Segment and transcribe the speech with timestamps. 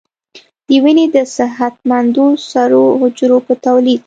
[0.67, 3.99] د وینې د صحتمندو سرو حجرو په تولید